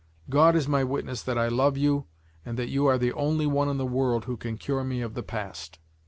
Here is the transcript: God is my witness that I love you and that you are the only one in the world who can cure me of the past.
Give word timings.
God 0.31 0.55
is 0.55 0.67
my 0.67 0.83
witness 0.83 1.21
that 1.21 1.37
I 1.37 1.47
love 1.47 1.77
you 1.77 2.07
and 2.43 2.57
that 2.57 2.69
you 2.69 2.87
are 2.87 2.97
the 2.97 3.13
only 3.13 3.45
one 3.45 3.69
in 3.69 3.77
the 3.77 3.85
world 3.85 4.25
who 4.25 4.35
can 4.35 4.57
cure 4.57 4.83
me 4.83 5.01
of 5.01 5.13
the 5.13 5.21
past. 5.21 5.77